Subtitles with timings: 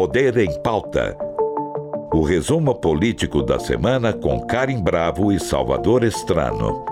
[0.00, 1.14] Poder em Pauta.
[2.10, 6.82] O resumo político da semana com Karim Bravo e Salvador Estrano.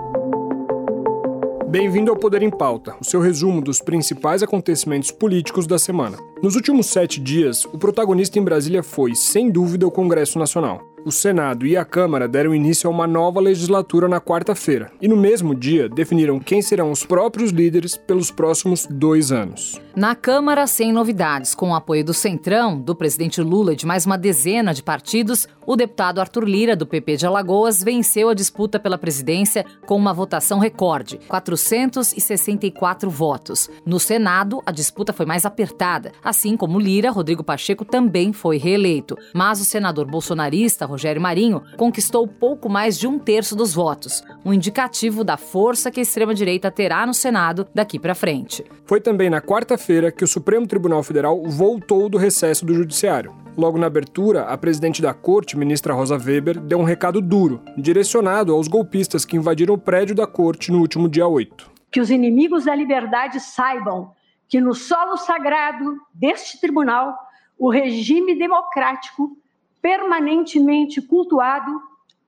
[1.67, 6.19] Bem-vindo ao Poder em Pauta, o seu resumo dos principais acontecimentos políticos da semana.
[6.43, 10.79] Nos últimos sete dias, o protagonista em Brasília foi, sem dúvida, o Congresso Nacional.
[11.03, 15.17] O Senado e a Câmara deram início a uma nova legislatura na quarta-feira e, no
[15.17, 19.81] mesmo dia, definiram quem serão os próprios líderes pelos próximos dois anos.
[19.99, 24.05] Na Câmara, sem novidades, com o apoio do Centrão, do presidente Lula e de mais
[24.05, 28.79] uma dezena de partidos, o deputado Arthur Lira, do PP de Alagoas, venceu a disputa
[28.79, 33.69] pela presidência com uma votação recorde, 464 votos.
[33.85, 39.17] No Senado, a disputa foi mais apertada, assim como Lira, Rodrigo Pacheco também foi reeleito.
[39.35, 44.53] Mas o senador bolsonarista, Rogério Marinho, conquistou pouco mais de um terço dos votos, um
[44.53, 48.63] indicativo da força que a extrema-direita terá no Senado daqui para frente.
[48.85, 53.33] Foi também na quarta-feira que o Supremo Tribunal Federal voltou do recesso do Judiciário.
[53.57, 58.53] Logo na abertura, a presidente da corte, ministra Rosa Weber, deu um recado duro, direcionado
[58.53, 61.71] aos golpistas que invadiram o prédio da corte no último dia 8.
[61.91, 64.11] Que os inimigos da liberdade saibam
[64.47, 67.17] que no solo sagrado deste tribunal,
[67.57, 69.35] o regime democrático
[69.81, 71.81] permanentemente cultuado,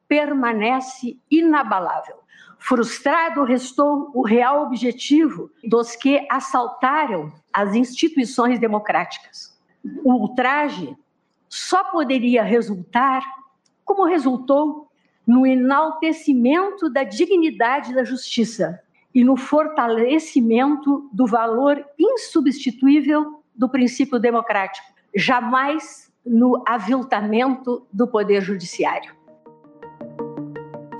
[0.08, 2.16] permanece inabalável.
[2.58, 9.58] Frustrado restou o real objetivo dos que assaltaram as instituições democráticas.
[10.04, 10.96] O ultraje
[11.50, 13.24] só poderia resultar,
[13.84, 14.90] como resultou,
[15.26, 18.80] no enaltecimento da dignidade da justiça
[19.14, 24.88] e no fortalecimento do valor insubstituível do princípio democrático.
[25.16, 29.21] Jamais no aviltamento do Poder Judiciário.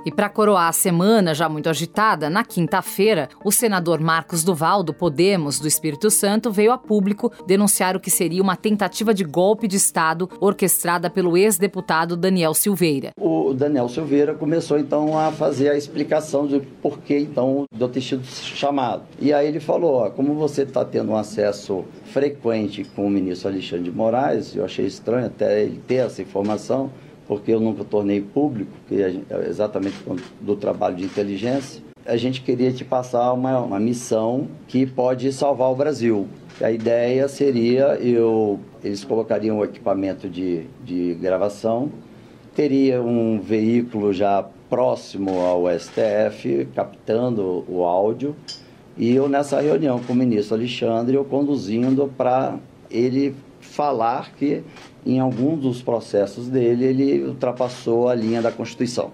[0.04, 4.92] E para coroar a semana já muito agitada, na quinta-feira, o senador Marcos Duval, do
[4.92, 9.68] Podemos do Espírito Santo, veio a público denunciar o que seria uma tentativa de golpe
[9.68, 13.12] de Estado orquestrada pelo ex-deputado Daniel Silveira.
[13.16, 18.00] O Daniel Silveira começou então a fazer a explicação de por que então do ter
[18.00, 19.04] sido chamado.
[19.20, 23.48] E aí ele falou: ó, como você está tendo um acesso frequente com o ministro
[23.48, 26.90] Alexandre de Moraes, eu achei estranho até ele ter essa informação
[27.26, 29.14] porque eu nunca tornei público, que é
[29.48, 29.96] exatamente
[30.40, 35.70] do trabalho de inteligência, a gente queria te passar uma, uma missão que pode salvar
[35.70, 36.26] o Brasil.
[36.60, 41.90] A ideia seria, eu, eles colocariam o equipamento de, de gravação,
[42.54, 48.34] teria um veículo já próximo ao STF, captando o áudio,
[48.96, 52.58] e eu nessa reunião com o ministro Alexandre, eu conduzindo para
[52.90, 54.62] ele falar que
[55.04, 59.10] em algum dos processos dele ele ultrapassou a linha da Constituição.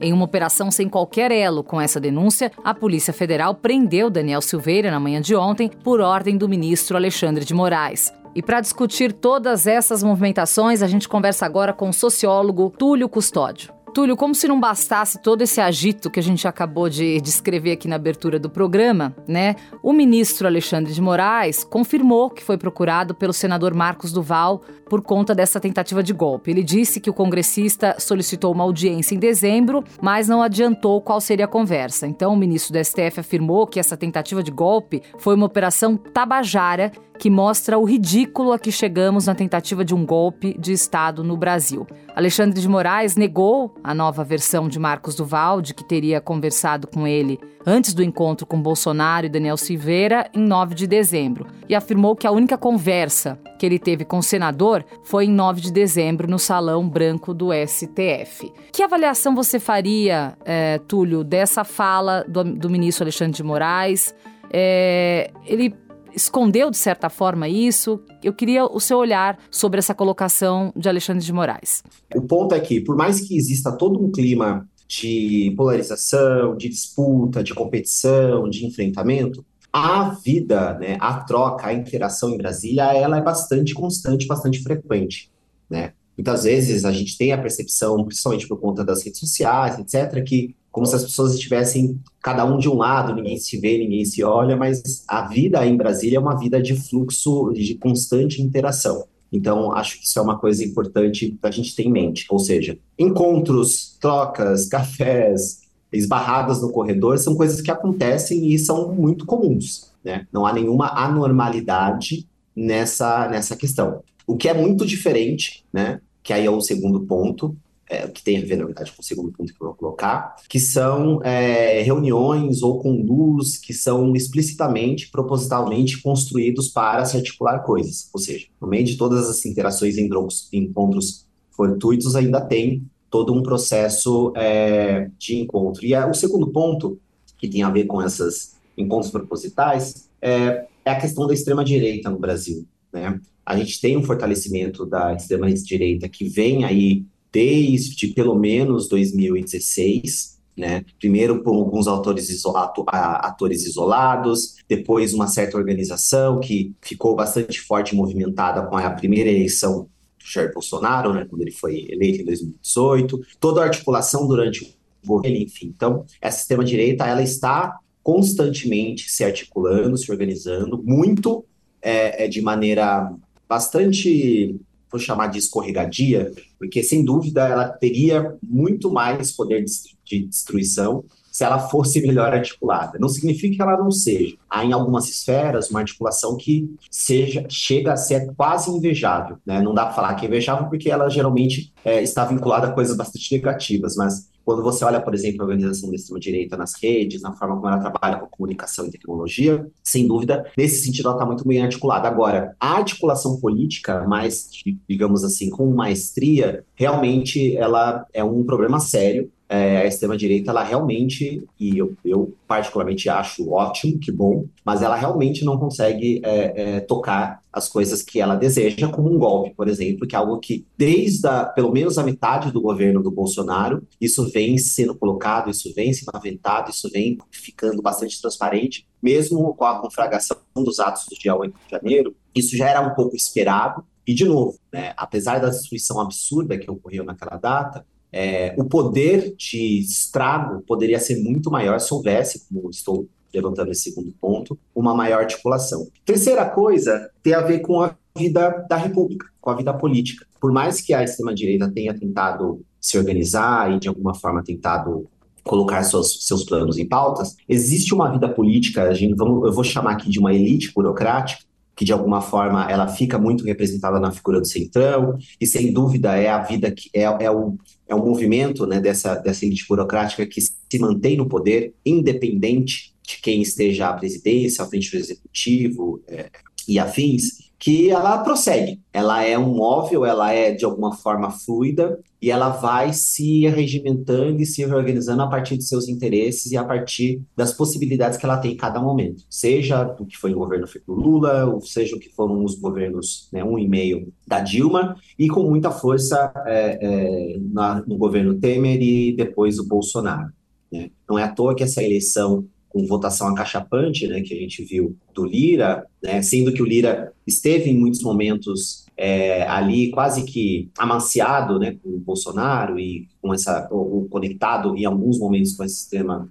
[0.00, 4.90] Em uma operação sem qualquer elo com essa denúncia, a Polícia Federal prendeu Daniel Silveira
[4.90, 8.12] na manhã de ontem por ordem do ministro Alexandre de Moraes.
[8.34, 13.75] E para discutir todas essas movimentações, a gente conversa agora com o sociólogo Túlio Custódio.
[13.96, 17.88] Túlio, como se não bastasse todo esse agito que a gente acabou de descrever aqui
[17.88, 19.56] na abertura do programa, né?
[19.82, 25.34] O ministro Alexandre de Moraes confirmou que foi procurado pelo senador Marcos Duval por conta
[25.34, 26.50] dessa tentativa de golpe.
[26.50, 31.46] Ele disse que o congressista solicitou uma audiência em dezembro, mas não adiantou qual seria
[31.46, 32.06] a conversa.
[32.06, 36.92] Então, o ministro do STF afirmou que essa tentativa de golpe foi uma operação tabajara
[37.16, 41.36] que mostra o ridículo a que chegamos na tentativa de um golpe de Estado no
[41.36, 41.86] Brasil.
[42.14, 47.06] Alexandre de Moraes negou a nova versão de Marcos Duval, de que teria conversado com
[47.06, 52.16] ele antes do encontro com Bolsonaro e Daniel Silveira em 9 de dezembro, e afirmou
[52.16, 56.28] que a única conversa que ele teve com o senador foi em 9 de dezembro
[56.28, 58.52] no Salão Branco do STF.
[58.72, 64.12] Que avaliação você faria, é, Túlio, dessa fala do, do ministro Alexandre de Moraes?
[64.52, 65.72] É, ele
[66.16, 68.00] escondeu, de certa forma, isso?
[68.24, 71.84] Eu queria o seu olhar sobre essa colocação de Alexandre de Moraes.
[72.14, 77.44] O ponto é que, por mais que exista todo um clima de polarização, de disputa,
[77.44, 83.22] de competição, de enfrentamento, a vida, né, a troca, a interação em Brasília, ela é
[83.22, 85.30] bastante constante, bastante frequente,
[85.68, 85.92] né?
[86.16, 90.56] Muitas vezes a gente tem a percepção, principalmente por conta das redes sociais, etc., que
[90.70, 94.22] como se as pessoas estivessem cada um de um lado, ninguém se vê, ninguém se
[94.22, 99.06] olha, mas a vida em Brasília é uma vida de fluxo, de constante interação.
[99.32, 102.26] Então, acho que isso é uma coisa importante para a gente ter em mente.
[102.30, 105.62] Ou seja, encontros, trocas, cafés,
[105.92, 109.90] esbarradas no corredor são coisas que acontecem e são muito comuns.
[110.04, 110.26] Né?
[110.32, 114.02] Não há nenhuma anormalidade nessa, nessa questão.
[114.26, 117.56] O que é muito diferente, né, que aí é o segundo ponto,
[117.88, 120.34] é, que tem a ver, na verdade, com o segundo ponto que eu vou colocar,
[120.48, 127.60] que são é, reuniões ou com luz que são explicitamente, propositalmente construídos para se articular
[127.60, 128.10] coisas.
[128.12, 130.10] Ou seja, no meio de todas as interações em
[130.52, 135.86] encontros fortuitos, ainda tem todo um processo é, de encontro.
[135.86, 136.98] E o segundo ponto,
[137.38, 142.18] que tem a ver com esses encontros propositais, é, é a questão da extrema-direita no
[142.18, 142.66] Brasil.
[142.92, 143.20] Né?
[143.46, 150.84] A gente tem um fortalecimento da extrema-direita que vem aí desde pelo menos 2016, né?
[150.98, 157.90] Primeiro por alguns autores isolato, atores isolados, depois uma certa organização que ficou bastante forte
[157.90, 161.26] e movimentada com a primeira eleição do Jair Bolsonaro, né?
[161.28, 165.72] Quando ele foi eleito em 2018, toda a articulação durante o governo, enfim.
[165.76, 171.44] Então, essa extrema direita ela está constantemente se articulando, se organizando, muito
[171.82, 173.12] é, é de maneira
[173.48, 174.58] bastante
[174.90, 179.64] vou chamar de escorregadia, porque sem dúvida ela teria muito mais poder
[180.04, 182.98] de destruição se ela fosse melhor articulada.
[182.98, 184.36] Não significa que ela não seja.
[184.48, 189.36] Há em algumas esferas uma articulação que seja chega a ser quase invejável.
[189.44, 189.60] Né?
[189.60, 192.96] Não dá para falar que é invejável porque ela geralmente é, está vinculada a coisas
[192.96, 197.32] bastante negativas, mas quando você olha, por exemplo, a organização da extrema-direita nas redes, na
[197.32, 201.46] forma como ela trabalha com comunicação e tecnologia, sem dúvida, nesse sentido ela está muito
[201.46, 202.06] bem articulada.
[202.06, 204.48] Agora, a articulação política, mais,
[204.88, 211.46] digamos assim, com maestria, realmente ela é um problema sério é, a extrema-direita, ela realmente,
[211.58, 216.80] e eu, eu, particularmente acho ótimo, que bom, mas ela realmente não consegue é, é,
[216.80, 220.66] tocar as coisas que ela deseja, como um golpe, por exemplo, que é algo que,
[220.76, 225.72] desde a, pelo menos a metade do governo do Bolsonaro, isso vem sendo colocado, isso
[225.74, 231.16] vem sendo aventado, isso vem ficando bastante transparente, mesmo com a conflagração dos atos do
[231.16, 235.40] dia 8 de janeiro, isso já era um pouco esperado, e, de novo, né, apesar
[235.40, 241.50] da destruição absurda que ocorreu naquela data, é, o poder de estrago poderia ser muito
[241.50, 245.86] maior se houvesse, como estou levantando esse segundo ponto, uma maior articulação.
[246.04, 250.26] Terceira coisa tem a ver com a vida da República, com a vida política.
[250.40, 255.06] Por mais que a extrema-direita tenha tentado se organizar e, de alguma forma, tentado
[255.44, 259.92] colocar seus, seus planos em pautas, existe uma vida política, gente, vamos, eu vou chamar
[259.92, 261.44] aqui de uma elite burocrática,
[261.76, 266.16] que de alguma forma ela fica muito representada na figura do centrão, e sem dúvida
[266.16, 267.56] é a vida que é, é, o,
[267.86, 273.20] é o movimento né, dessa, dessa elite burocrática que se mantém no poder, independente de
[273.20, 276.30] quem esteja à presidência, à frente do executivo é,
[276.66, 278.80] e afins, que ela prossegue.
[278.92, 284.40] Ela é um móvel, ela é de alguma forma fluida e ela vai se regimentando
[284.40, 288.38] e se reorganizando a partir de seus interesses e a partir das possibilidades que ela
[288.38, 289.22] tem em cada momento.
[289.30, 293.28] Seja o que foi o governo feito Lula, ou seja o que foram os governos,
[293.32, 298.38] né, um e meio da Dilma, e com muita força é, é, na, no governo
[298.38, 300.30] Temer e depois o Bolsonaro.
[300.72, 300.90] Né?
[301.08, 304.94] Não é à toa que essa eleição com votação acachapante, né, que a gente viu
[305.14, 310.68] do Lira, né, sendo que o Lira esteve em muitos momentos é, ali quase que
[310.76, 315.76] amanciado né, com o Bolsonaro e com essa, ou, conectado em alguns momentos com esse
[315.76, 316.30] sistema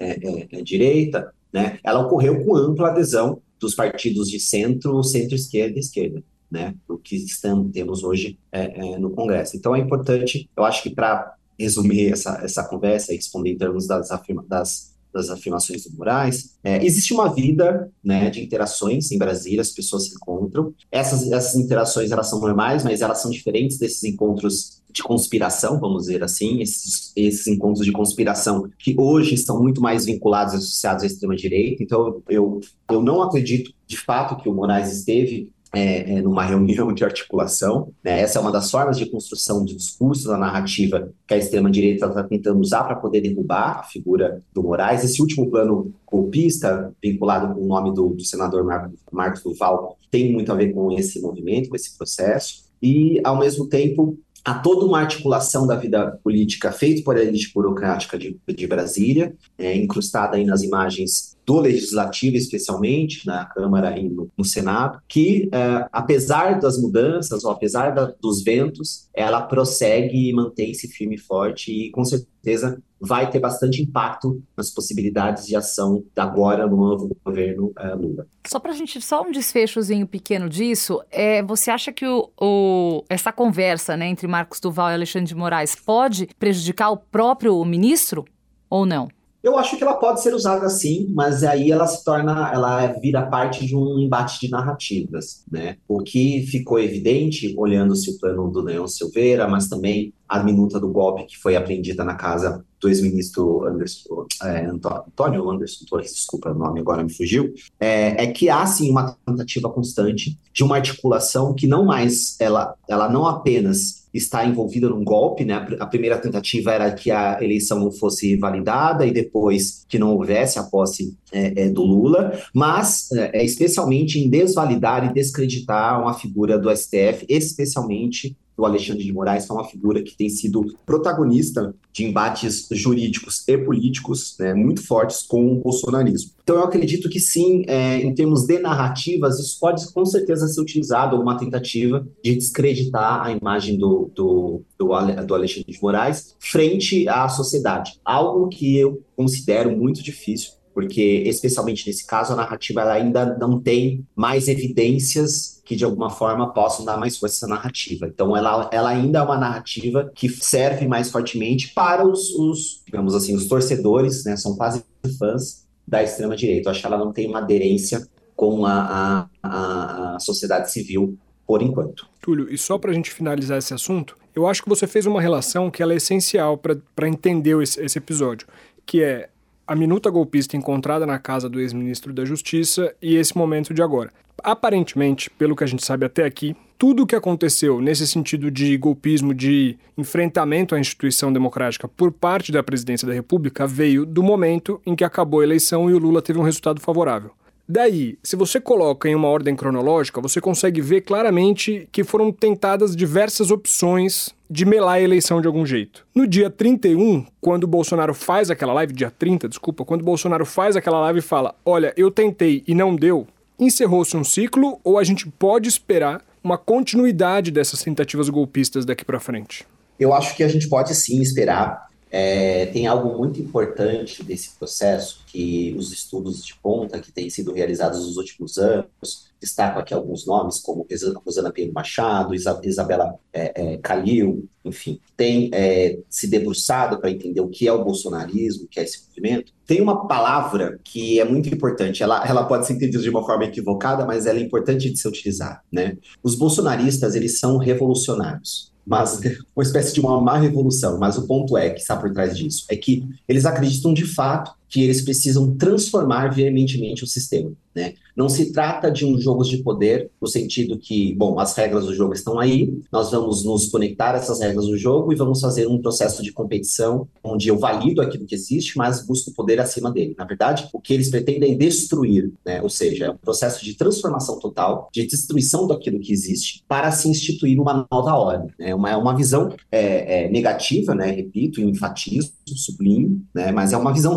[0.00, 5.76] é, é, é, direita, né, ela ocorreu com ampla adesão dos partidos de centro, centro-esquerda
[5.76, 6.24] e esquerda.
[6.50, 9.56] Né, o que estamos, temos hoje é, é, no Congresso.
[9.56, 13.86] Então é importante, eu acho que para resumir essa, essa conversa e responder em termos
[13.86, 14.08] das,
[14.48, 19.70] das das afirmações do Moraes, é, existe uma vida né, de interações em Brasília, as
[19.70, 20.74] pessoas se encontram.
[20.90, 26.02] Essas, essas interações elas são normais, mas elas são diferentes desses encontros de conspiração, vamos
[26.02, 31.02] dizer assim, esses, esses encontros de conspiração que hoje estão muito mais vinculados e associados
[31.02, 31.82] à extrema-direita.
[31.82, 36.92] Então, eu, eu não acredito, de fato, que o Moraes esteve é, é, numa reunião
[36.92, 37.92] de articulação.
[38.02, 38.20] Né?
[38.20, 42.22] Essa é uma das formas de construção de discurso da narrativa que a extrema-direita está
[42.22, 45.04] tentando usar para poder derrubar a figura do Moraes.
[45.04, 50.32] Esse último plano golpista, vinculado com o nome do, do senador Marcos, Marcos Duval, tem
[50.32, 52.64] muito a ver com esse movimento, com esse processo.
[52.80, 58.18] E, ao mesmo tempo, há toda uma articulação da vida política feita por elite burocrática
[58.18, 64.30] de, de Brasília, é, incrustada aí nas imagens do Legislativo, especialmente, na Câmara e no,
[64.36, 70.32] no Senado, que, é, apesar das mudanças, ou apesar da, dos ventos, ela prossegue e
[70.32, 76.02] mantém-se firme e forte e, com certeza, vai ter bastante impacto nas possibilidades de ação
[76.16, 78.26] agora no novo governo uh, Lula.
[78.46, 83.04] Só para a gente, só um desfechozinho pequeno disso, é, você acha que o, o,
[83.08, 88.24] essa conversa né, entre Marcos Duval e Alexandre de Moraes pode prejudicar o próprio ministro
[88.68, 89.08] ou não?
[89.44, 93.26] Eu acho que ela pode ser usada assim, mas aí ela se torna, ela vira
[93.26, 95.76] parte de um embate de narrativas, né?
[95.86, 100.88] O que ficou evidente, olhando-se o plano do Leão Silveira, mas também a minuta do
[100.88, 106.54] golpe que foi apreendida na casa do ex-ministro Anderson, é, Antônio Anderson Torres, desculpa o
[106.54, 111.54] nome agora me fugiu, é, é, que há sim uma tentativa constante de uma articulação
[111.54, 115.54] que não mais, ela, ela não apenas está envolvida num golpe, né?
[115.80, 120.58] A primeira tentativa era que a eleição não fosse validada e depois que não houvesse
[120.58, 126.14] a posse é, é, do Lula, mas é, é especialmente em desvalidar e descreditar uma
[126.14, 130.64] figura do STF, especialmente do Alexandre de Moraes, que é uma figura que tem sido
[130.86, 136.32] protagonista de embates jurídicos e políticos né, muito fortes com o bolsonarismo.
[136.42, 140.60] Então, eu acredito que sim, é, em termos de narrativas, isso pode com certeza ser
[140.60, 144.88] utilizado uma tentativa de descreditar a imagem do, do, do,
[145.26, 147.98] do Alexandre de Moraes frente à sociedade.
[148.04, 153.60] Algo que eu considero muito difícil porque especialmente nesse caso a narrativa ela ainda não
[153.60, 158.06] tem mais evidências que de alguma forma possam dar mais força à narrativa.
[158.06, 163.14] Então ela, ela ainda é uma narrativa que serve mais fortemente para os, os digamos
[163.14, 164.84] assim, os torcedores, né, são quase
[165.18, 166.68] fãs da extrema direita.
[166.68, 171.16] Eu acho que ela não tem uma aderência com a, a, a sociedade civil
[171.46, 172.08] por enquanto.
[172.20, 175.20] Túlio, e só para a gente finalizar esse assunto, eu acho que você fez uma
[175.20, 178.48] relação que é essencial para entender esse, esse episódio,
[178.84, 179.28] que é
[179.66, 184.10] a minuta golpista encontrada na casa do ex-ministro da Justiça e esse momento de agora.
[184.42, 188.76] Aparentemente, pelo que a gente sabe até aqui, tudo o que aconteceu nesse sentido de
[188.76, 194.80] golpismo, de enfrentamento à instituição democrática por parte da presidência da República veio do momento
[194.84, 197.30] em que acabou a eleição e o Lula teve um resultado favorável.
[197.66, 202.94] Daí, se você coloca em uma ordem cronológica, você consegue ver claramente que foram tentadas
[202.94, 206.06] diversas opções de melar a eleição de algum jeito.
[206.14, 210.44] No dia 31, quando o Bolsonaro faz aquela live, dia 30, desculpa, quando o Bolsonaro
[210.44, 213.26] faz aquela live e fala: Olha, eu tentei e não deu,
[213.58, 219.18] encerrou-se um ciclo ou a gente pode esperar uma continuidade dessas tentativas golpistas daqui para
[219.18, 219.66] frente?
[219.98, 225.24] Eu acho que a gente pode sim esperar é, tem algo muito importante desse processo
[225.26, 230.24] que os estudos de ponta que têm sido realizados nos últimos anos, destaco aqui alguns
[230.24, 230.86] nomes, como
[231.26, 237.48] Rosana Pedro Machado, Isabela é, é, Calil, enfim, tem é, se debruçado para entender o
[237.48, 239.52] que é o bolsonarismo, o que é esse movimento.
[239.66, 243.44] Tem uma palavra que é muito importante, ela, ela pode ser entendida de uma forma
[243.44, 245.60] equivocada, mas ela é importante de ser utilizada.
[245.70, 245.98] Né?
[246.22, 249.20] Os bolsonaristas, eles são revolucionários mas
[249.54, 250.98] uma espécie de uma má revolução.
[250.98, 254.52] Mas o ponto é que está por trás disso é que eles acreditam de fato
[254.74, 257.52] que eles precisam transformar veementemente o sistema.
[257.72, 257.94] Né?
[258.16, 261.94] Não se trata de um jogo de poder, no sentido que, bom, as regras do
[261.94, 265.66] jogo estão aí, nós vamos nos conectar a essas regras do jogo e vamos fazer
[265.66, 270.14] um processo de competição onde eu valido aquilo que existe, mas busco poder acima dele.
[270.16, 272.62] Na verdade, o que eles pretendem é destruir, né?
[272.62, 277.08] ou seja, é um processo de transformação total, de destruição daquilo que existe, para se
[277.08, 278.54] instituir uma nova ordem.
[278.58, 278.74] Né?
[278.74, 281.10] Uma, é uma visão é, é, negativa, né?
[281.10, 283.50] repito, enfatizo, sublime, né?
[283.50, 284.14] mas é uma visão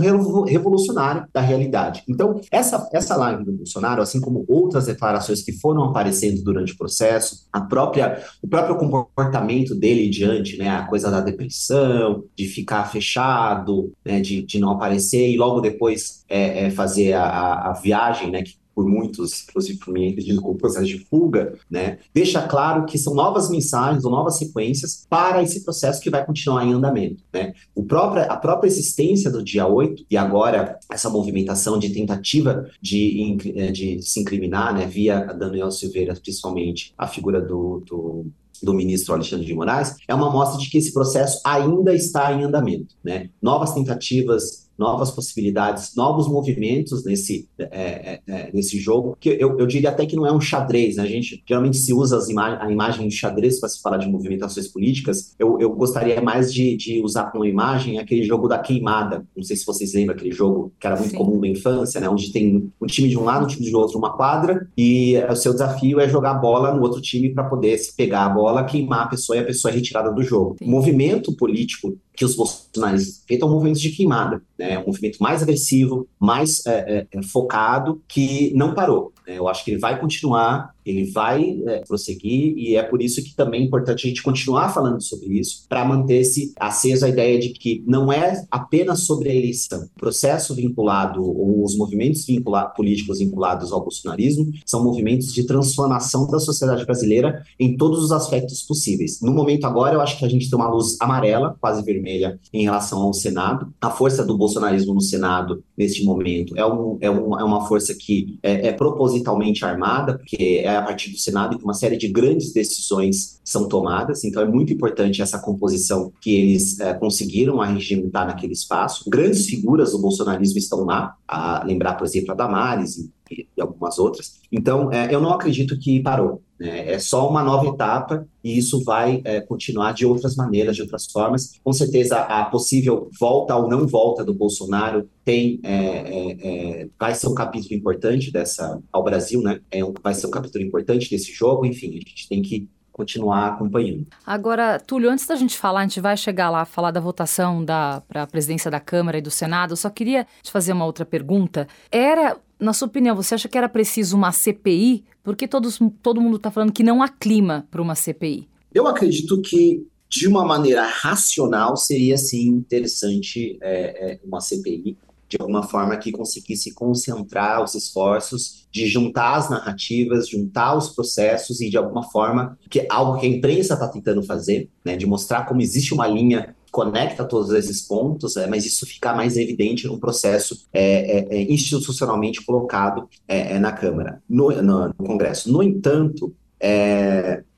[0.48, 2.04] revolucionária da realidade.
[2.08, 6.78] Então, essa, essa live do Bolsonaro, assim como outras declarações que foram aparecendo durante o
[6.78, 12.86] processo, a própria, o próprio comportamento dele diante, né, a coisa da depressão, de ficar
[12.86, 18.32] fechado, né, de, de não aparecer e logo depois é, é fazer a, a, viagem,
[18.32, 22.86] né, que por muitos, inclusive por mim, acredito como processo de fuga, né, deixa claro
[22.86, 27.24] que são novas mensagens ou novas sequências para esse processo que vai continuar em andamento.
[27.34, 27.54] Né.
[27.74, 27.84] O
[28.30, 34.00] a própria existência do dia 8 e agora essa movimentação de tentativa de, eh, de
[34.04, 38.28] se incriminar, né, via Daniel Silveira, principalmente, a figura do, do
[38.62, 42.44] do ministro Alexandre de Moraes, é uma mostra de que esse processo ainda está em
[42.44, 42.96] andamento.
[43.04, 43.30] Né?
[43.40, 49.66] Novas tentativas novas possibilidades, novos movimentos nesse, é, é, é, nesse jogo, que eu, eu
[49.66, 51.04] diria até que não é um xadrez, né?
[51.04, 54.68] A gente geralmente se usa ima a imagem de xadrez para se falar de movimentações
[54.68, 55.36] políticas.
[55.40, 59.26] Eu, eu gostaria mais de, de usar como imagem aquele jogo da queimada.
[59.36, 61.18] Não sei se vocês lembram aquele jogo que era muito Sim.
[61.18, 62.10] comum na infância, né?
[62.10, 65.36] Onde tem um time de um lado, um time de outro, uma quadra, e o
[65.36, 68.64] seu desafio é jogar a bola no outro time para poder se pegar a bola,
[68.64, 70.56] queimar a pessoa e a pessoa é retirada do jogo.
[70.60, 70.66] Sim.
[70.66, 74.80] O movimento político que os bolsonaristas feitos é um movimento de queimada, né?
[74.80, 79.14] um movimento mais agressivo, mais é, é, focado, que não parou.
[79.26, 79.38] Né?
[79.38, 83.36] Eu acho que ele vai continuar ele vai é, prosseguir e é por isso que
[83.36, 87.50] também é importante a gente continuar falando sobre isso, para manter-se acesa a ideia de
[87.50, 89.88] que não é apenas sobre a eleição.
[89.96, 96.28] O processo vinculado, ou os movimentos vincula políticos vinculados ao bolsonarismo, são movimentos de transformação
[96.28, 99.22] da sociedade brasileira em todos os aspectos possíveis.
[99.22, 102.40] No momento agora, eu acho que a gente tem uma luz amarela, quase vermelha, vermelha
[102.54, 103.74] em relação ao Senado.
[103.82, 107.94] A força do bolsonarismo no Senado, neste momento, é, um, é, um, é uma força
[107.94, 112.08] que é, é, propositalmente armada, porque é a partir do Senado que uma série de
[112.08, 118.28] grandes decisões são tomadas, então é muito importante essa composição que eles é, conseguiram arregimentar
[118.28, 119.10] naquele espaço.
[119.10, 123.98] Grandes figuras do bolsonarismo estão lá, a lembrar, por exemplo, a Damares e, e algumas
[123.98, 124.40] outras.
[124.52, 126.42] Então, é, eu não acredito que parou.
[126.60, 126.92] Né?
[126.94, 131.06] É só uma nova etapa e isso vai é, continuar de outras maneiras, de outras
[131.06, 131.60] formas.
[131.64, 137.14] Com certeza, a possível volta ou não volta do Bolsonaro tem é, é, é vai
[137.14, 139.60] ser um capítulo importante dessa ao Brasil, né?
[139.70, 141.66] É um, vai ser um capítulo importante desse jogo.
[141.66, 144.08] Enfim, a gente tem que continuar acompanhando.
[144.26, 148.02] Agora, Túlio, antes da gente falar, a gente vai chegar lá falar da votação da
[148.08, 149.74] para a presidência da Câmara e do Senado.
[149.74, 151.68] Eu só queria te fazer uma outra pergunta.
[151.92, 155.06] Era, na sua opinião, você acha que era preciso uma CPI?
[155.24, 158.50] Porque todos, todo mundo está falando que não há clima para uma CPI.
[158.74, 164.98] Eu acredito que de uma maneira racional seria sim interessante é, é, uma CPI
[165.30, 171.60] de alguma forma que conseguisse concentrar os esforços de juntar as narrativas, juntar os processos
[171.62, 175.06] e de alguma forma que é algo que a imprensa está tentando fazer, né, de
[175.06, 179.36] mostrar como existe uma linha que conecta todos esses pontos, é, mas isso ficar mais
[179.36, 185.52] evidente no processo é, é, é institucionalmente colocado é, na Câmara, no, no, no, Congresso.
[185.52, 186.34] No entanto,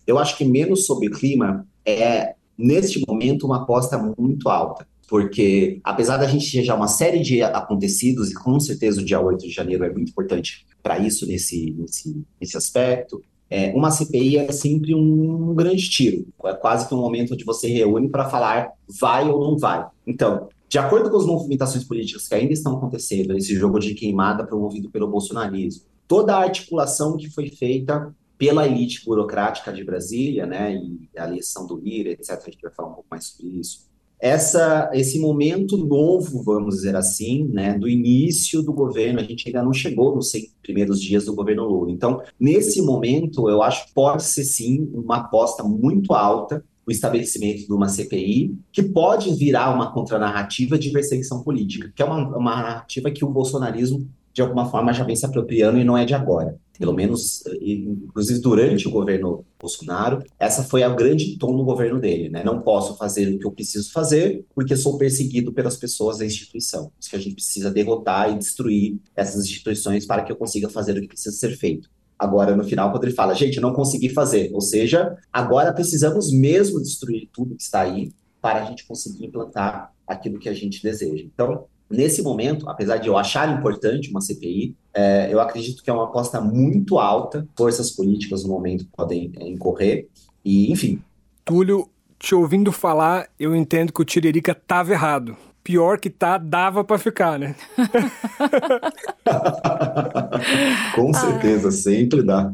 [0.06, 5.82] eu acho que menos sobre o clima é neste momento uma aposta muito alta porque
[5.84, 9.40] apesar da gente ter já uma série de acontecidos, e com certeza o dia 8
[9.40, 14.52] de janeiro é muito importante para isso nesse, nesse, nesse aspecto, é, uma CPI é
[14.52, 18.70] sempre um, um grande tiro, é quase que um momento onde você reúne para falar
[19.00, 19.88] vai ou não vai.
[20.06, 24.46] Então, de acordo com as movimentações políticas que ainda estão acontecendo, esse jogo de queimada
[24.46, 30.76] promovido pelo bolsonarismo, toda a articulação que foi feita pela elite burocrática de Brasília, né,
[30.76, 33.89] e a eleição do Lira, etc., a gente vai falar um pouco mais sobre isso,
[34.20, 39.64] essa, esse momento novo, vamos dizer assim, né, do início do governo, a gente ainda
[39.64, 41.92] não chegou nos 100 primeiros dias do governo Lula.
[41.92, 47.68] Então, nesse momento, eu acho que pode ser sim uma aposta muito alta o estabelecimento
[47.68, 52.56] de uma CPI, que pode virar uma contranarrativa de perseguição política, que é uma, uma
[52.56, 56.16] narrativa que o bolsonarismo, de alguma forma, já vem se apropriando e não é de
[56.16, 62.00] agora pelo menos, inclusive durante o governo Bolsonaro, essa foi a grande tom do governo
[62.00, 62.42] dele, né?
[62.42, 66.90] Não posso fazer o que eu preciso fazer porque sou perseguido pelas pessoas da instituição.
[66.98, 70.98] Isso que a gente precisa derrotar e destruir essas instituições para que eu consiga fazer
[70.98, 71.90] o que precisa ser feito.
[72.18, 76.82] Agora, no final, quando ele fala, gente, não consegui fazer, ou seja, agora precisamos mesmo
[76.82, 78.12] destruir tudo que está aí
[78.42, 81.24] para a gente conseguir implantar aquilo que a gente deseja.
[81.24, 85.94] Então, nesse momento, apesar de eu achar importante uma CPI, é, eu acredito que é
[85.94, 90.08] uma aposta muito alta, forças políticas no momento podem é, incorrer,
[90.44, 91.02] e enfim.
[91.44, 95.36] Túlio, te ouvindo falar, eu entendo que o Tiririca estava errado.
[95.64, 97.56] Pior que tá, dava para ficar, né?
[100.96, 101.72] Com certeza, ah.
[101.72, 102.52] sempre dá.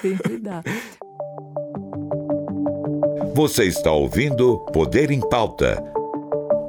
[0.00, 0.62] Sempre dá.
[3.34, 5.82] Você está ouvindo Poder em Pauta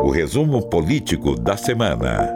[0.07, 2.33] o resumo político da semana.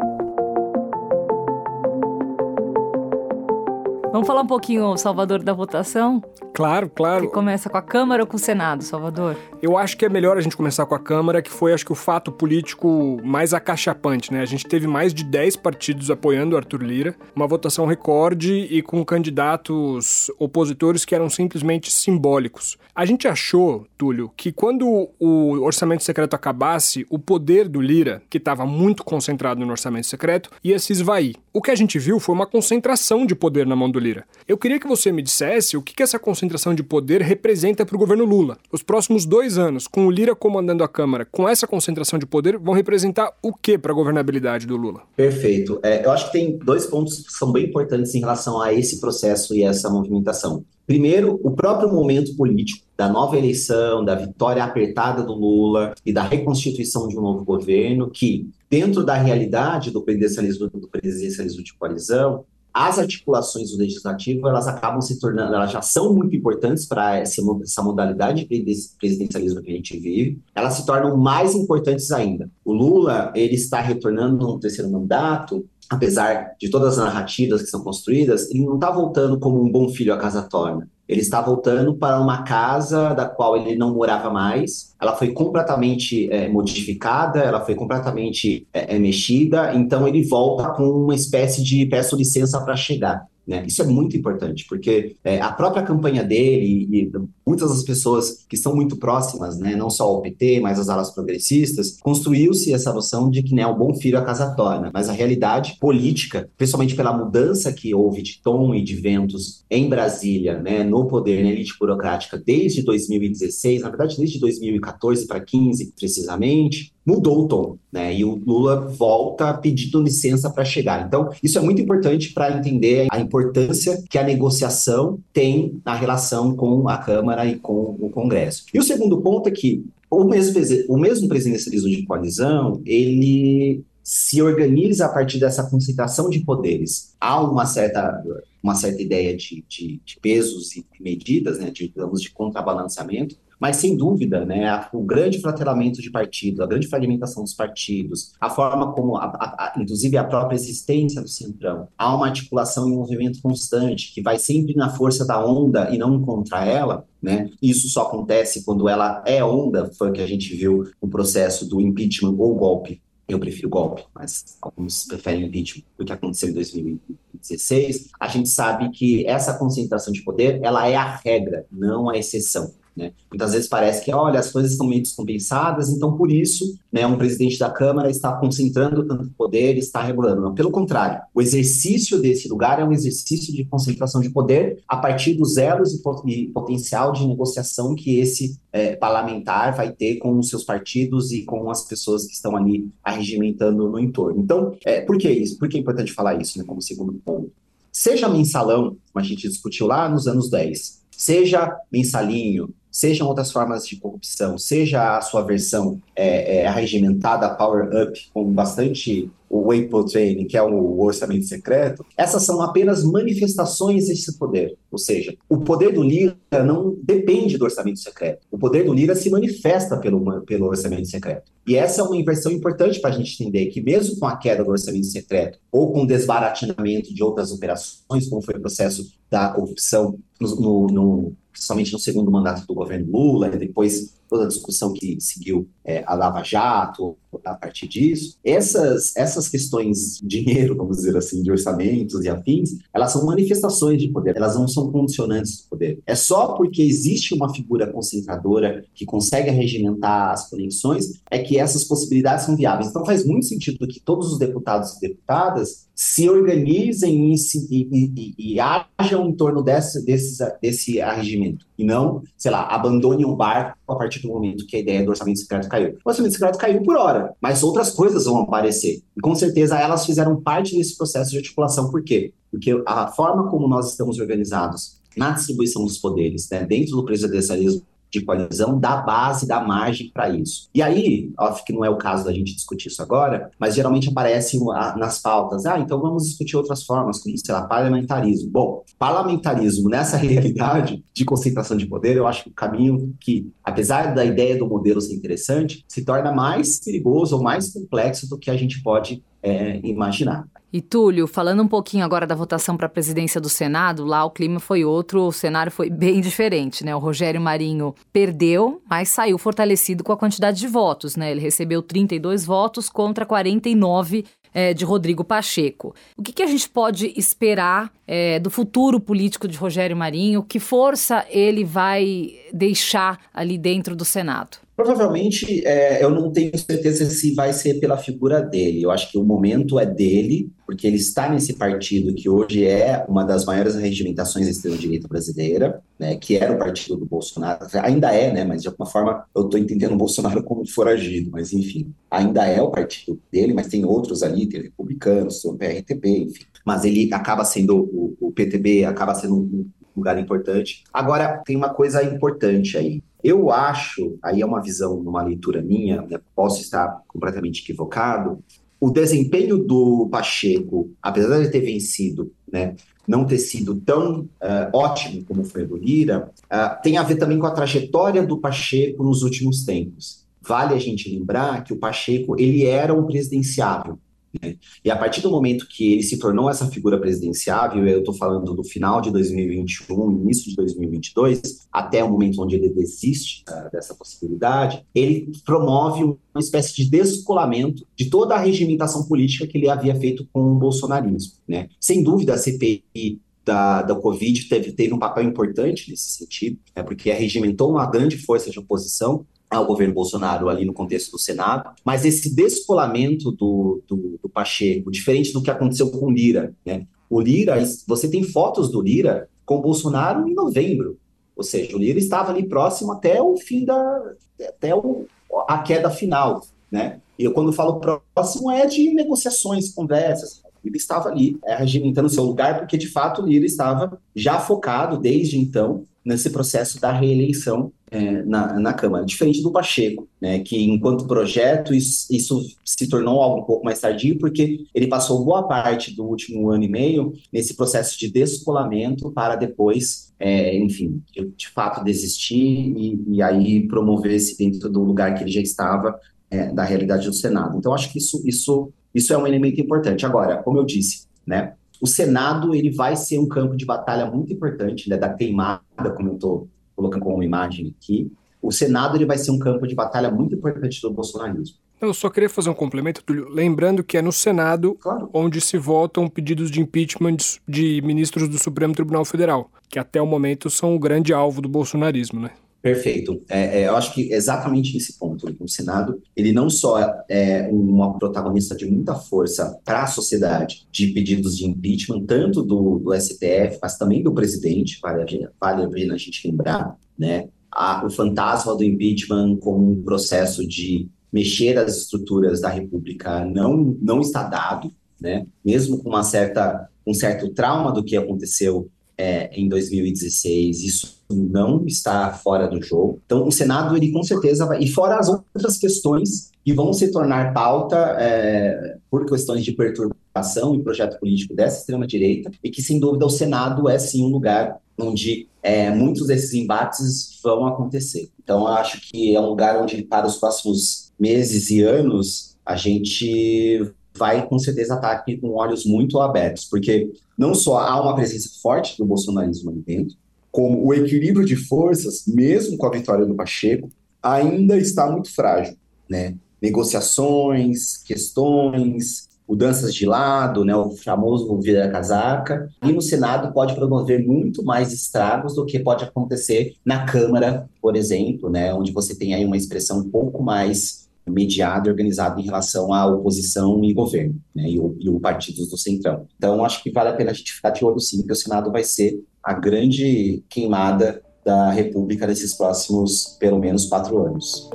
[4.12, 6.22] Vamos falar um pouquinho, Salvador, da votação?
[6.62, 7.26] Claro, claro.
[7.26, 9.36] Que começa com a Câmara ou com o Senado, Salvador?
[9.64, 11.92] Eu acho que é melhor a gente começar com a Câmara, que foi, acho que,
[11.92, 14.42] o fato político mais acachapante, né?
[14.42, 18.84] A gente teve mais de 10 partidos apoiando o Arthur Lira, uma votação recorde e
[18.84, 22.78] com candidatos opositores que eram simplesmente simbólicos.
[22.94, 28.38] A gente achou, Túlio, que quando o orçamento secreto acabasse, o poder do Lira, que
[28.38, 31.36] estava muito concentrado no orçamento secreto, ia se esvair.
[31.52, 34.26] O que a gente viu foi uma concentração de poder na mão do Lira.
[34.48, 37.86] Eu queria que você me dissesse o que, que essa concentração concentração de poder representa
[37.86, 38.58] para o governo Lula.
[38.72, 42.58] Os próximos dois anos, com o Lira comandando a Câmara, com essa concentração de poder,
[42.58, 45.02] vão representar o que para a governabilidade do Lula?
[45.16, 45.80] Perfeito.
[45.82, 49.00] É, eu acho que tem dois pontos que são bem importantes em relação a esse
[49.00, 50.66] processo e essa movimentação.
[50.86, 56.24] Primeiro, o próprio momento político da nova eleição, da vitória apertada do Lula e da
[56.24, 62.44] reconstituição de um novo governo, que, dentro da realidade do presidencialismo, do presidencialismo de coalizão,
[62.74, 67.42] as articulações do legislativo elas acabam se tornando, elas já são muito importantes para essa,
[67.64, 68.64] essa modalidade de
[69.00, 72.50] presidencialismo que a gente vive, elas se tornam mais importantes ainda.
[72.64, 77.84] O Lula ele está retornando no terceiro mandato, apesar de todas as narrativas que são
[77.84, 80.90] construídas, ele não está voltando como um bom filho à casa torna.
[81.12, 84.96] Ele está voltando para uma casa da qual ele não morava mais.
[84.98, 89.76] Ela foi completamente é, modificada, ela foi completamente é, é, mexida.
[89.76, 93.26] Então ele volta com uma espécie de peço licença para chegar.
[93.46, 93.64] Né?
[93.68, 97.12] Isso é muito importante, porque é, a própria campanha dele e, e
[97.46, 101.12] muitas das pessoas que são muito próximas, né, não só ao PT, mas às alas
[101.12, 104.92] progressistas, construiu-se essa noção de que né, o bom filho a casa torna.
[104.94, 109.90] Mas a realidade política, principalmente pela mudança que houve de tom e de ventos em
[109.90, 115.94] Brasília, né, no poder, na elite burocrática, desde 2016, na verdade desde 2014 para 15
[115.98, 118.16] precisamente, mudou o tom, né?
[118.16, 121.06] E o Lula volta pedindo licença para chegar.
[121.08, 126.56] Então, isso é muito importante para entender a importância que a negociação tem na relação
[126.56, 128.66] com a Câmara e com o Congresso.
[128.74, 134.42] E o segundo ponto é que o mesmo, o mesmo presidencialismo de coalizão, ele se
[134.42, 137.16] organiza a partir dessa concentração de poderes.
[137.20, 138.22] Há uma certa,
[138.62, 143.78] uma certa ideia de, de, de pesos e medidas, né, de, digamos, de contrabalanceamento, mas,
[143.78, 148.92] sem dúvida, né, o grande fratelamento de partidos, a grande fragmentação dos partidos, a forma
[148.92, 152.96] como, a, a, a, inclusive, a própria existência do Centrão, há uma articulação e um
[152.96, 157.52] movimento constante, que vai sempre na força da onda e não contra ela, né?
[157.62, 161.70] Isso só acontece quando ela é onda, foi o que a gente viu no processo
[161.70, 163.00] do impeachment ou golpe
[163.34, 168.10] eu prefiro golpe, mas alguns preferem impeachment, do que aconteceu em 2016.
[168.20, 172.74] A gente sabe que essa concentração de poder, ela é a regra, não a exceção.
[172.96, 173.14] Né?
[173.30, 177.18] Muitas vezes parece que, olha, as coisas estão meio descompensadas, então por isso né, um
[177.18, 180.42] presidente da Câmara está concentrando tanto poder, está regulando.
[180.42, 184.98] Não, pelo contrário, o exercício desse lugar é um exercício de concentração de poder a
[184.98, 190.38] partir dos elos e, e potencial de negociação que esse é, parlamentar vai ter com
[190.38, 194.42] os seus partidos e com as pessoas que estão ali arregimentando no entorno.
[194.42, 195.58] Então, é, por que isso?
[195.58, 197.52] Por que é importante falar isso né, como segundo ponto?
[197.92, 203.88] Seja mensalão, como a gente discutiu lá nos anos 10, seja mensalinho, sejam outras formas
[203.88, 209.90] de corrupção, seja a sua versão é, é, arregimentada, power up, com bastante o whey
[210.10, 214.78] training, que é o orçamento secreto, essas são apenas manifestações desse poder.
[214.92, 218.46] Ou seja, o poder do Lira não depende do orçamento secreto.
[218.52, 221.52] O poder do Lira se manifesta pelo, pelo orçamento secreto.
[221.66, 224.64] E essa é uma inversão importante para a gente entender que, mesmo com a queda
[224.64, 229.50] do orçamento secreto ou com o desbaratinamento de outras operações, como foi o processo da
[229.50, 234.48] corrupção no, no, no principalmente no segundo mandato do governo Lula, e depois toda a
[234.48, 238.38] discussão que seguiu é, a Lava Jato a partir disso.
[238.46, 244.02] Essas, essas questões de dinheiro, vamos dizer assim, de orçamentos e afins, elas são manifestações
[244.02, 246.00] de poder, elas não são condicionantes do poder.
[246.08, 251.84] É só porque existe uma figura concentradora que consegue regimentar as conexões é que essas
[251.84, 252.88] possibilidades são viáveis.
[252.88, 257.88] Então faz muito sentido que todos os deputados e deputadas se organizem e, se, e,
[257.92, 261.64] e, e ajam em torno desse, desse, desse arregimento.
[261.78, 265.12] E não, sei lá, abandonem o barco a partir do momento que a ideia do
[265.12, 266.00] orçamento secreto caiu.
[266.04, 269.04] O orçamento secreto caiu por hora, mas outras coisas vão aparecer.
[269.16, 271.92] E com certeza elas fizeram parte desse processo de articulação.
[271.92, 272.34] Por quê?
[272.50, 277.84] Porque a forma como nós estamos organizados na distribuição dos poderes, né, dentro do presidencialismo
[278.12, 280.70] de coalizão dá base, dá margem para isso.
[280.74, 284.10] E aí, óbvio que não é o caso da gente discutir isso agora, mas geralmente
[284.10, 284.60] aparece
[284.98, 288.50] nas pautas, ah, então vamos discutir outras formas, como, sei lá, parlamentarismo.
[288.50, 294.14] Bom, parlamentarismo nessa realidade de concentração de poder, eu acho que o caminho que, apesar
[294.14, 298.52] da ideia do modelo ser interessante, se torna mais perigoso ou mais complexo do que
[298.52, 300.46] a gente pode é, imaginar.
[300.74, 304.32] E Túlio, falando um pouquinho agora da votação para a presidência do Senado, lá o
[304.32, 306.96] clima foi outro, o cenário foi bem diferente, né?
[306.96, 311.32] O Rogério Marinho perdeu, mas saiu fortalecido com a quantidade de votos, né?
[311.32, 314.24] Ele recebeu 32 votos contra 49
[314.54, 315.94] é, de Rodrigo Pacheco.
[316.18, 320.44] O que, que, a gente pode esperar é, do futuro político de Rogério Marinho?
[320.44, 324.58] Que força ele vai deixar ali dentro do Senado?
[324.84, 328.82] Provavelmente, é, eu não tenho certeza se vai ser pela figura dele.
[328.82, 333.06] Eu acho que o momento é dele, porque ele está nesse partido que hoje é
[333.08, 338.12] uma das maiores regimentações da extrema-direita brasileira, né, que era o partido do Bolsonaro, ainda
[338.12, 341.94] é, né, mas de alguma forma eu estou entendendo o Bolsonaro como foragido, mas enfim,
[342.10, 346.44] ainda é o partido dele, mas tem outros ali, tem republicanos, tem o PRTB, enfim.
[346.66, 350.84] Mas ele acaba sendo, o, o PTB acaba sendo um lugar importante.
[350.94, 353.04] Agora, tem uma coisa importante aí.
[353.24, 358.44] Eu acho, aí é uma visão, uma leitura minha, né, posso estar completamente equivocado,
[358.80, 362.76] o desempenho do Pacheco, apesar de ter vencido, né,
[363.08, 364.30] não ter sido tão uh,
[364.74, 369.04] ótimo como foi do Lira, uh, tem a ver também com a trajetória do Pacheco
[369.04, 370.26] nos últimos tempos.
[370.42, 374.00] Vale a gente lembrar que o Pacheco ele era um presidenciável.
[374.42, 374.56] Né?
[374.84, 378.54] E a partir do momento que ele se tornou essa figura presidenciável, eu estou falando
[378.54, 383.96] do final de 2021, início de 2022, até o momento onde ele desiste uh, dessa
[383.96, 389.96] possibilidade, ele promove uma espécie de descolamento de toda a regimentação política que ele havia
[389.96, 391.34] feito com o bolsonarismo.
[391.48, 391.70] Né?
[391.80, 396.84] Sem dúvida, a CPI da, da Covid teve, teve um papel importante nesse sentido, né,
[396.84, 401.72] porque arregimentou uma grande força de oposição ao governo Bolsonaro ali no contexto do Senado,
[401.84, 406.88] mas esse descolamento do, do, do Pacheco, diferente do que aconteceu com o Lira, né?
[407.10, 410.98] O Lira, você tem fotos do Lira com o Bolsonaro em novembro,
[411.36, 414.14] ou seja, o Lira estava ali próximo até o fim da,
[414.48, 415.06] até o,
[415.50, 417.02] a queda final, né?
[417.20, 417.82] E eu, quando falo
[418.14, 420.42] próximo, é de negociações, conversas.
[420.64, 424.98] Ele estava ali, é, regimentando seu lugar, porque de fato o Lira estava já focado
[424.98, 430.64] desde então nesse processo da reeleição é, na, na Câmara, diferente do Pacheco, né, que
[430.64, 435.48] enquanto projeto isso, isso, se tornou algo um pouco mais tardio, porque ele passou boa
[435.48, 441.04] parte do último ano e meio nesse processo de descolamento para depois, é, enfim,
[441.36, 446.52] de fato desistir e, e aí promover-se dentro do lugar que ele já estava é,
[446.52, 447.58] da realidade do Senado.
[447.58, 450.06] Então, acho que isso, isso, isso é um elemento importante.
[450.06, 454.32] Agora, como eu disse, né, o Senado ele vai ser um campo de batalha muito
[454.32, 455.62] importante, né, da queimada,
[455.96, 458.12] como eu estou colocando como imagem aqui.
[458.40, 461.58] O Senado ele vai ser um campo de batalha muito importante do bolsonarismo.
[461.82, 465.10] Eu só queria fazer um complemento, Túlio, lembrando que é no Senado claro.
[465.12, 467.18] onde se votam pedidos de impeachment
[467.48, 471.50] de ministros do Supremo Tribunal Federal, que até o momento são o grande alvo do
[471.50, 472.30] bolsonarismo, né?
[472.62, 473.24] Perfeito.
[473.28, 475.36] É, é, eu acho que exatamente esse ponto.
[475.40, 480.88] O Senado, ele não só é uma protagonista de muita força para a sociedade de
[480.88, 485.70] pedidos de impeachment, tanto do, do STF, mas também do presidente, vale a, vale a
[485.70, 487.30] pena a gente lembrar, né?
[487.52, 493.76] A, o fantasma do impeachment como um processo de mexer as estruturas da República não,
[493.82, 495.26] não está dado, né?
[495.44, 501.66] Mesmo com uma certa, um certo trauma do que aconteceu é, em 2016, isso não
[501.66, 503.02] está fora do jogo.
[503.06, 504.62] Então, o Senado, ele com certeza vai.
[504.62, 510.56] E fora as outras questões que vão se tornar pauta é, por questões de perturbação
[510.56, 514.60] e projeto político dessa extrema-direita, e que, sem dúvida, o Senado é sim um lugar
[514.80, 518.10] onde é, muitos desses embates vão acontecer.
[518.24, 523.72] Então, acho que é um lugar onde, para os próximos meses e anos, a gente
[523.96, 528.30] vai com certeza estar aqui com olhos muito abertos, porque não só há uma presença
[528.42, 529.96] forte do bolsonarismo ali dentro,
[530.32, 533.70] como o equilíbrio de forças, mesmo com a vitória do Pacheco,
[534.02, 535.56] ainda está muito frágil,
[535.90, 536.16] né?
[536.42, 544.44] Negociações, questões, mudanças de lado, né, o famoso vira-casaca, e no Senado pode promover muito
[544.44, 549.24] mais estragos do que pode acontecer na Câmara, por exemplo, né, onde você tem aí
[549.24, 554.50] uma expressão um pouco mais mediado e organizado em relação à oposição e governo, né,
[554.50, 556.08] e, o, e o do Centrão.
[556.18, 558.52] Então, acho que vale a pena a gente ficar de olho sim, que o Senado
[558.52, 564.50] vai ser a grande queimada da República nesses próximos, pelo menos, quatro anos.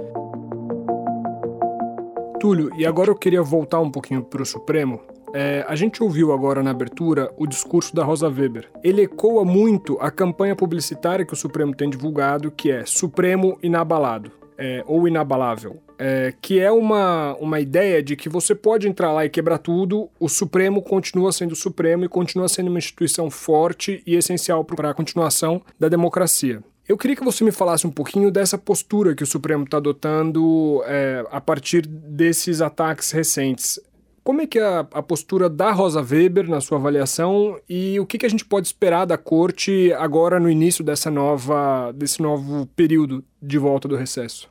[2.41, 5.01] Túlio, e agora eu queria voltar um pouquinho para o Supremo.
[5.35, 8.69] É, a gente ouviu agora na abertura o discurso da Rosa Weber.
[8.83, 14.46] Ele ecoa muito a campanha publicitária que o Supremo tem divulgado, que é Supremo inabalado
[14.59, 19.25] é, ou inabalável, é, que é uma, uma ideia de que você pode entrar lá
[19.25, 24.03] e quebrar tudo, o Supremo continua sendo o Supremo e continua sendo uma instituição forte
[24.07, 26.63] e essencial para a continuação da democracia.
[26.89, 30.83] Eu queria que você me falasse um pouquinho dessa postura que o Supremo está adotando
[30.87, 33.81] é, a partir desses ataques recentes.
[34.27, 38.19] Como é que é a, postura da Rosa Weber na sua avaliação e o que,
[38.19, 43.25] que a gente pode esperar da corte agora no início dessa nova, desse novo período
[43.41, 44.49] de volta do recesso?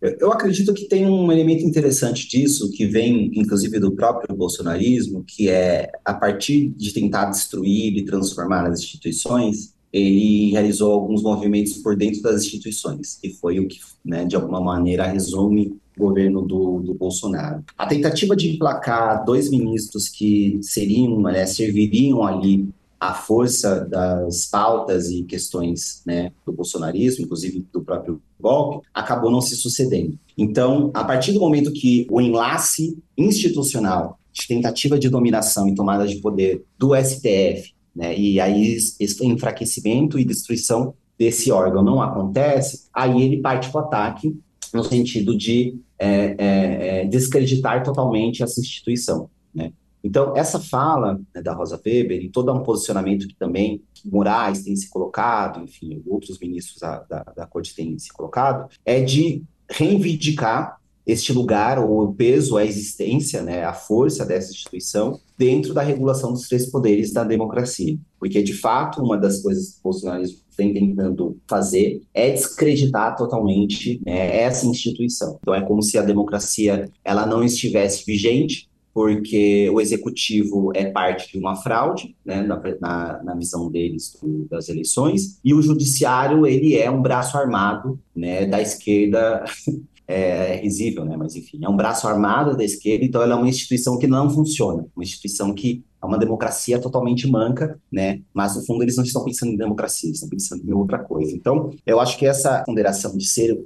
[0.00, 5.48] Eu acredito que tem um elemento interessante disso, que vem inclusive do próprio bolsonarismo, que
[5.48, 11.96] é a partir de tentar destruir e transformar as instituições, ele realizou alguns movimentos por
[11.96, 16.94] dentro das instituições, e foi o que, né, de alguma maneira, resume governo do, do
[16.94, 17.64] Bolsonaro.
[17.76, 25.10] A tentativa de emplacar dois ministros que seriam, né, serviriam ali a força das pautas
[25.10, 30.18] e questões né, do bolsonarismo, inclusive do próprio golpe, acabou não se sucedendo.
[30.36, 36.06] Então, a partir do momento que o enlace institucional de tentativa de dominação e tomada
[36.06, 42.86] de poder do STF, né, e aí esse enfraquecimento e destruição desse órgão não acontece,
[42.92, 44.38] aí ele parte para o ataque
[44.72, 49.30] no sentido de é, é, é, descreditar totalmente essa instituição.
[49.54, 49.72] Né?
[50.02, 54.76] Então, essa fala né, da Rosa Weber e todo um posicionamento que também Moraes tem
[54.76, 60.78] se colocado, enfim, outros ministros da, da, da corte têm se colocado, é de reivindicar
[61.06, 66.32] este lugar, ou o peso, a existência, né, a força dessa instituição dentro da regulação
[66.32, 67.96] dos três poderes da democracia.
[68.18, 74.00] Porque, de fato, uma das coisas que o bolsonarismo vem tentando fazer é descreditar totalmente
[74.04, 75.38] né, essa instituição.
[75.40, 81.30] Então, é como se a democracia ela não estivesse vigente, porque o executivo é parte
[81.30, 86.46] de uma fraude, né, na, na, na visão deles do, das eleições, e o judiciário
[86.46, 89.44] ele é um braço armado, né, da esquerda
[90.06, 91.16] é, é risível, né?
[91.16, 94.30] Mas enfim, é um braço armado da esquerda, então ela é uma instituição que não
[94.30, 98.20] funciona, uma instituição que é uma democracia totalmente manca, né?
[98.32, 101.34] Mas no fundo eles não estão pensando em democracia, estão pensando em outra coisa.
[101.34, 103.58] Então, eu acho que essa ponderação de ser,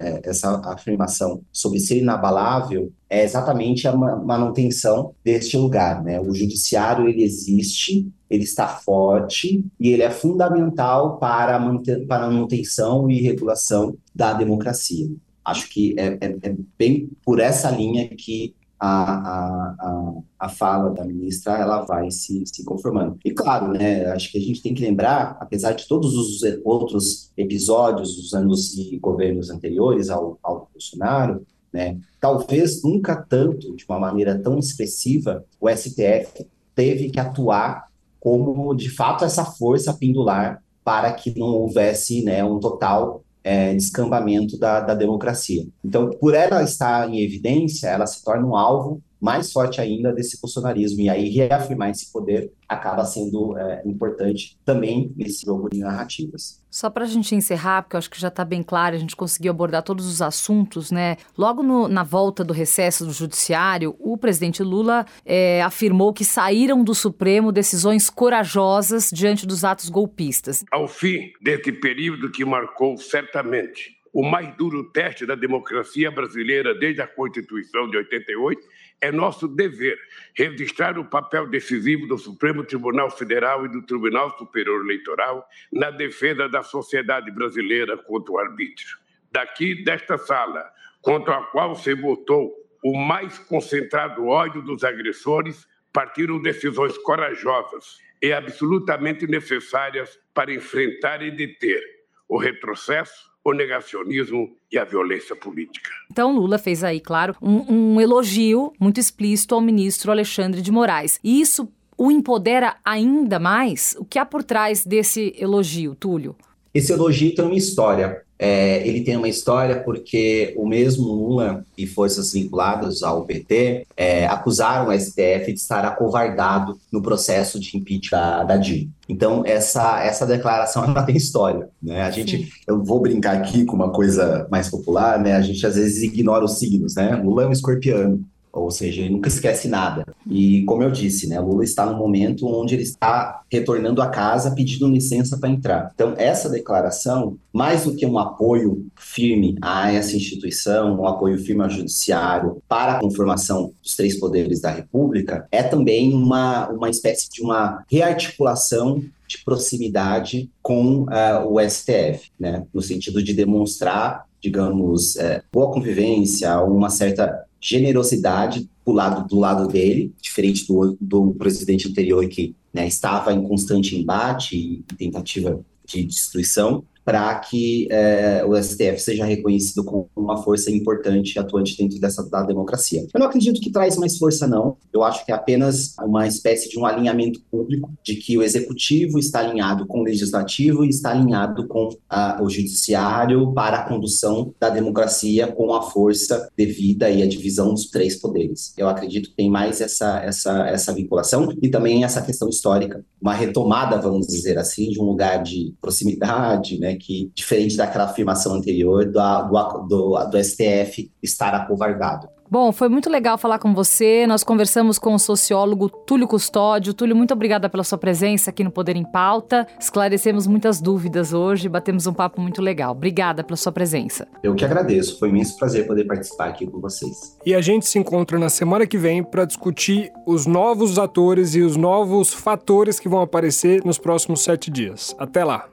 [0.00, 6.20] é, essa afirmação sobre ser inabalável é exatamente a manutenção deste lugar, né?
[6.20, 12.30] O judiciário ele existe, ele está forte e ele é fundamental para a, para a
[12.30, 15.10] manutenção e regulação da democracia.
[15.44, 21.04] Acho que é, é, é bem por essa linha que a, a, a, fala da
[21.04, 23.16] ministra ela vai se, se conformando.
[23.24, 27.30] E claro, né, acho que a gente tem que lembrar, apesar de todos os outros
[27.36, 34.00] episódios dos anos e governos anteriores ao, ao Bolsonaro, né, talvez nunca tanto, de uma
[34.00, 41.12] maneira tão expressiva, o STF teve que atuar como, de fato, essa força pendular para
[41.12, 45.66] que não houvesse né, um total é, descambamento da, da democracia.
[45.84, 50.40] Então, por ela estar em evidência, ela se torna um alvo mais forte ainda desse
[50.40, 51.00] bolsonarismo.
[51.00, 56.60] E aí reafirmar esse poder acaba sendo é, importante também nesse jogo de narrativas.
[56.68, 59.14] Só para a gente encerrar, porque eu acho que já está bem claro, a gente
[59.14, 61.16] conseguiu abordar todos os assuntos, né?
[61.38, 66.82] Logo no, na volta do recesso do Judiciário, o presidente Lula é, afirmou que saíram
[66.82, 70.64] do Supremo decisões corajosas diante dos atos golpistas.
[70.72, 77.00] Ao fim desse período que marcou certamente o mais duro teste da democracia brasileira desde
[77.00, 78.60] a Constituição de 88,
[79.02, 79.98] é nosso dever
[80.34, 86.48] registrar o papel decisivo do Supremo Tribunal Federal e do Tribunal Superior Eleitoral na defesa
[86.48, 88.96] da sociedade brasileira contra o arbítrio.
[89.32, 96.40] Daqui desta sala, contra a qual se votou o mais concentrado ódio dos agressores, partiram
[96.40, 101.82] decisões corajosas e absolutamente necessárias para enfrentar e deter
[102.28, 105.90] o retrocesso, o negacionismo e a violência política.
[106.10, 111.18] Então, Lula fez aí, claro, um, um elogio muito explícito ao ministro Alexandre de Moraes.
[111.22, 113.96] E isso o empodera ainda mais?
[113.98, 116.36] O que há por trás desse elogio, Túlio?
[116.72, 118.22] Esse elogio tem uma história.
[118.44, 124.26] É, ele tem uma história porque o mesmo Lula e forças vinculadas ao PT é,
[124.26, 128.90] acusaram o STF de estar acovardado no processo de impeachment da, da Dilma.
[129.08, 131.68] Então, essa, essa declaração ela tem história.
[131.80, 132.02] Né?
[132.02, 135.34] A gente, eu vou brincar aqui com uma coisa mais popular, né?
[135.34, 136.96] a gente às vezes ignora os signos.
[136.96, 137.14] Né?
[137.14, 140.06] Lula é um escorpiano ou seja, ele nunca esquece nada.
[140.28, 144.54] E como eu disse, né, Lula está no momento onde ele está retornando a casa
[144.54, 145.90] pedindo licença para entrar.
[145.94, 151.62] Então, essa declaração, mais do que um apoio firme a essa instituição, um apoio firme
[151.62, 157.30] ao judiciário para a conformação dos três poderes da República, é também uma, uma espécie
[157.30, 165.14] de uma rearticulação de proximidade com uh, o STF, né, no sentido de demonstrar digamos,
[165.16, 171.88] é, boa convivência, uma certa generosidade do lado, do lado dele, diferente do, do presidente
[171.88, 178.60] anterior que né, estava em constante embate e tentativa de destruição para que é, o
[178.60, 183.06] STF seja reconhecido como uma força importante atuante dentro dessa da democracia.
[183.12, 184.76] Eu não acredito que traz mais força, não.
[184.92, 189.18] Eu acho que é apenas uma espécie de um alinhamento público de que o executivo
[189.18, 194.54] está alinhado com o legislativo e está alinhado com a, o judiciário para a condução
[194.58, 198.72] da democracia com a força devida e a divisão dos três poderes.
[198.76, 203.34] Eu acredito que tem mais essa, essa, essa vinculação e também essa questão histórica, uma
[203.34, 209.04] retomada, vamos dizer assim, de um lugar de proximidade, né, que, diferente daquela afirmação anterior
[209.04, 212.28] do, do, do, do STF estar acovardado.
[212.52, 214.26] Bom, foi muito legal falar com você.
[214.26, 216.92] Nós conversamos com o sociólogo Túlio Custódio.
[216.92, 219.66] Túlio, muito obrigada pela sua presença aqui no Poder em Pauta.
[219.80, 222.92] Esclarecemos muitas dúvidas hoje, batemos um papo muito legal.
[222.92, 224.28] Obrigada pela sua presença.
[224.42, 225.18] Eu que agradeço.
[225.18, 227.38] Foi um imenso prazer poder participar aqui com vocês.
[227.46, 231.62] E a gente se encontra na semana que vem para discutir os novos atores e
[231.62, 235.16] os novos fatores que vão aparecer nos próximos sete dias.
[235.18, 235.70] Até lá.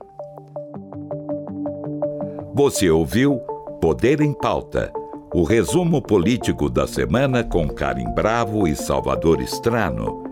[2.59, 3.37] Você ouviu
[3.79, 4.91] Poder em Pauta,
[5.33, 10.25] o resumo político da semana com Karim Bravo e Salvador Estrano.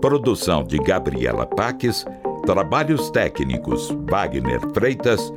[0.00, 2.06] Produção de Gabriela Paques,
[2.46, 5.30] trabalhos técnicos Wagner Freitas,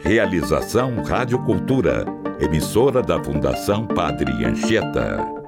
[0.00, 2.06] realização Rádio Cultura,
[2.40, 5.39] emissora da Fundação Padre Anchieta.